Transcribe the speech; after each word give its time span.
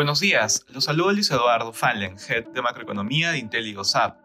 Buenos 0.00 0.20
días, 0.20 0.64
los 0.68 0.84
saludo 0.84 1.12
Luis 1.12 1.30
Eduardo 1.30 1.74
Fallen, 1.74 2.16
Head 2.16 2.52
de 2.54 2.62
Macroeconomía 2.62 3.32
de 3.32 3.38
IntelliGoSap. 3.38 4.16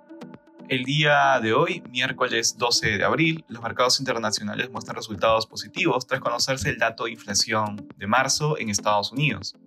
El 0.70 0.86
día 0.86 1.38
de 1.42 1.52
hoy, 1.52 1.84
miércoles 1.90 2.58
12 2.58 2.98
de 2.98 3.04
abril, 3.04 3.44
los 3.50 3.62
mercados 3.62 4.00
internacionales 4.00 4.70
muestran 4.70 4.96
resultados 4.96 5.46
positivos 5.46 6.08
tras 6.08 6.22
conocerse 6.22 6.70
el 6.70 6.78
dato 6.78 7.04
de 7.04 7.12
inflación 7.12 7.90
de 7.98 8.08
marzo 8.08 8.58
en 8.58 8.70
Estados 8.70 9.12
Unidos. 9.12 9.58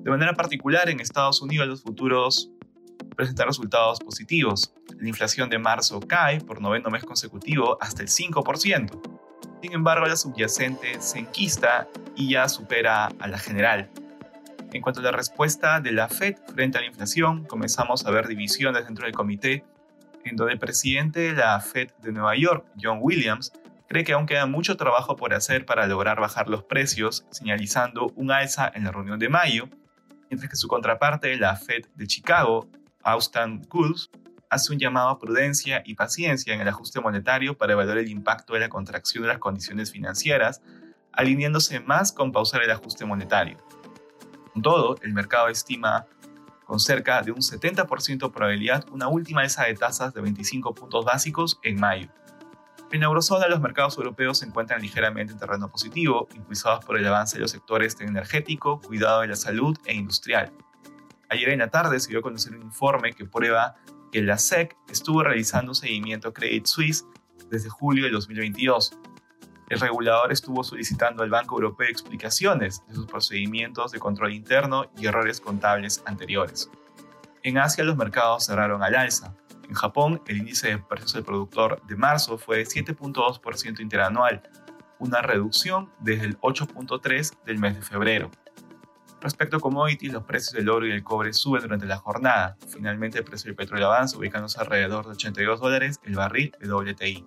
De 0.00 0.10
manera 0.12 0.34
particular, 0.34 0.88
en 0.88 1.00
Estados 1.00 1.42
Unidos 1.42 1.66
los 1.66 1.82
futuros 1.82 2.51
presentan 3.14 3.46
resultados 3.46 4.00
positivos. 4.00 4.74
La 4.98 5.08
inflación 5.08 5.50
de 5.50 5.58
marzo 5.58 6.00
cae 6.00 6.40
por 6.40 6.60
noveno 6.60 6.90
mes 6.90 7.04
consecutivo 7.04 7.78
hasta 7.80 8.02
el 8.02 8.08
5%. 8.08 9.20
Sin 9.62 9.72
embargo, 9.72 10.06
la 10.06 10.16
subyacente 10.16 11.00
se 11.00 11.20
enquista 11.20 11.88
y 12.16 12.30
ya 12.30 12.48
supera 12.48 13.06
a 13.06 13.28
la 13.28 13.38
general. 13.38 13.90
En 14.72 14.80
cuanto 14.80 15.00
a 15.00 15.04
la 15.04 15.12
respuesta 15.12 15.80
de 15.80 15.92
la 15.92 16.08
Fed 16.08 16.36
frente 16.54 16.78
a 16.78 16.80
la 16.80 16.86
inflación, 16.86 17.44
comenzamos 17.44 18.06
a 18.06 18.10
ver 18.10 18.26
divisiones 18.26 18.84
dentro 18.86 19.04
del 19.04 19.14
comité 19.14 19.64
en 20.24 20.36
donde 20.36 20.54
el 20.54 20.58
presidente 20.58 21.20
de 21.20 21.32
la 21.32 21.60
Fed 21.60 21.90
de 22.02 22.12
Nueva 22.12 22.36
York, 22.36 22.66
John 22.80 22.98
Williams, 23.00 23.52
cree 23.88 24.04
que 24.04 24.12
aún 24.12 24.26
queda 24.26 24.46
mucho 24.46 24.76
trabajo 24.76 25.16
por 25.16 25.34
hacer 25.34 25.66
para 25.66 25.86
lograr 25.86 26.20
bajar 26.20 26.48
los 26.48 26.64
precios, 26.64 27.26
señalizando 27.30 28.12
un 28.16 28.30
alza 28.30 28.70
en 28.74 28.84
la 28.84 28.92
reunión 28.92 29.18
de 29.18 29.28
mayo, 29.28 29.68
mientras 30.30 30.50
que 30.50 30.56
su 30.56 30.68
contraparte, 30.68 31.36
la 31.36 31.56
Fed 31.56 31.82
de 31.94 32.06
Chicago, 32.06 32.68
Austin 33.04 33.62
Gould, 33.68 34.08
hace 34.50 34.72
un 34.72 34.78
llamado 34.78 35.08
a 35.08 35.18
prudencia 35.18 35.82
y 35.84 35.94
paciencia 35.94 36.52
en 36.54 36.60
el 36.60 36.68
ajuste 36.68 37.00
monetario 37.00 37.56
para 37.56 37.72
evaluar 37.72 37.98
el 37.98 38.10
impacto 38.10 38.54
de 38.54 38.60
la 38.60 38.68
contracción 38.68 39.22
de 39.22 39.28
las 39.28 39.38
condiciones 39.38 39.90
financieras, 39.90 40.60
alineándose 41.12 41.80
más 41.80 42.12
con 42.12 42.32
pausar 42.32 42.62
el 42.62 42.70
ajuste 42.70 43.04
monetario. 43.04 43.56
Con 44.52 44.62
todo, 44.62 44.96
el 45.02 45.14
mercado 45.14 45.48
estima 45.48 46.06
con 46.66 46.80
cerca 46.80 47.22
de 47.22 47.32
un 47.32 47.38
70% 47.38 48.18
de 48.18 48.28
probabilidad 48.30 48.86
una 48.90 49.08
última 49.08 49.42
alza 49.42 49.64
de 49.64 49.74
tasas 49.74 50.14
de 50.14 50.20
25 50.20 50.74
puntos 50.74 51.04
básicos 51.04 51.58
en 51.62 51.80
mayo. 51.80 52.08
En 52.92 53.00
la 53.00 53.06
eurozona, 53.06 53.48
los 53.48 53.60
mercados 53.60 53.96
europeos 53.96 54.40
se 54.40 54.46
encuentran 54.46 54.82
ligeramente 54.82 55.32
en 55.32 55.38
terreno 55.38 55.70
positivo, 55.70 56.28
impulsados 56.34 56.84
por 56.84 56.98
el 56.98 57.06
avance 57.06 57.36
de 57.36 57.40
los 57.40 57.50
sectores 57.50 57.98
energético, 58.00 58.82
cuidado 58.82 59.22
de 59.22 59.28
la 59.28 59.36
salud 59.36 59.78
e 59.86 59.94
industrial. 59.94 60.52
Ayer 61.32 61.48
en 61.48 61.60
la 61.60 61.68
tarde 61.68 61.98
se 61.98 62.10
dio 62.10 62.18
a 62.18 62.22
conocer 62.22 62.54
un 62.54 62.60
informe 62.60 63.14
que 63.14 63.24
prueba 63.24 63.74
que 64.12 64.20
la 64.20 64.36
SEC 64.36 64.76
estuvo 64.90 65.22
realizando 65.22 65.70
un 65.70 65.74
seguimiento 65.74 66.28
a 66.28 66.34
Credit 66.34 66.66
Suisse 66.66 67.06
desde 67.48 67.70
julio 67.70 68.04
de 68.04 68.10
2022, 68.10 68.98
el 69.70 69.80
regulador 69.80 70.30
estuvo 70.30 70.62
solicitando 70.62 71.22
al 71.22 71.30
Banco 71.30 71.54
Europeo 71.54 71.88
explicaciones 71.88 72.86
de 72.86 72.94
sus 72.94 73.06
procedimientos 73.06 73.92
de 73.92 73.98
control 73.98 74.34
interno 74.34 74.90
y 74.98 75.06
errores 75.06 75.40
contables 75.40 76.02
anteriores. 76.04 76.70
En 77.42 77.56
Asia 77.56 77.82
los 77.82 77.96
mercados 77.96 78.44
cerraron 78.44 78.82
al 78.82 78.94
alza. 78.94 79.34
En 79.66 79.72
Japón, 79.72 80.20
el 80.26 80.36
índice 80.36 80.68
de 80.68 80.78
precios 80.78 81.14
del 81.14 81.24
productor 81.24 81.80
de 81.86 81.96
marzo 81.96 82.36
fue 82.36 82.58
de 82.58 82.66
7.2% 82.66 83.80
interanual, 83.80 84.42
una 84.98 85.22
reducción 85.22 85.90
desde 86.00 86.26
el 86.26 86.38
8.3% 86.40 87.42
del 87.46 87.58
mes 87.58 87.76
de 87.76 87.80
febrero. 87.80 88.30
Respecto 89.22 89.58
a 89.58 89.60
commodities, 89.60 90.12
los 90.12 90.24
precios 90.24 90.52
del 90.52 90.68
oro 90.68 90.84
y 90.84 90.90
del 90.90 91.04
cobre 91.04 91.32
suben 91.32 91.62
durante 91.62 91.86
la 91.86 91.96
jornada. 91.96 92.56
Finalmente, 92.68 93.18
el 93.18 93.24
precio 93.24 93.48
del 93.48 93.54
petróleo 93.54 93.86
avanza, 93.86 94.18
ubicándose 94.18 94.58
alrededor 94.60 95.04
de 95.06 95.12
82 95.12 95.60
dólares 95.60 96.00
el 96.02 96.16
barril 96.16 96.52
de 96.58 96.72
WTI. 96.72 97.24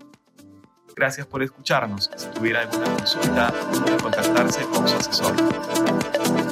Gracias 0.93 1.25
por 1.25 1.41
escucharnos. 1.41 2.11
Si 2.17 2.27
tuviera 2.31 2.61
alguna 2.63 2.85
consulta, 2.95 3.53
puede 3.71 3.97
contactarse 3.97 4.65
con 4.65 4.87
su 4.87 4.95
asesor. 4.95 6.44